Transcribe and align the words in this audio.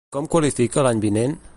Com 0.15 0.29
qualifica 0.35 0.87
l'any 0.87 1.05
vinent? 1.07 1.41